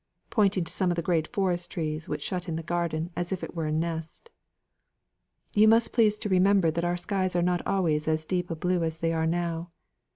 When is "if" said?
3.31-3.43